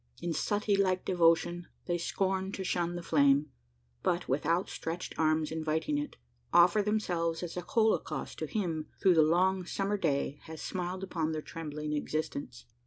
[0.19, 3.51] In suttee like devotion, they scorn to shun the flame;
[4.01, 6.15] but, with outstretched arms inviting it;
[6.51, 11.03] offer themselves as a holocaust to him who, through the long summer day, has smiled
[11.03, 12.65] upon their trembling existence.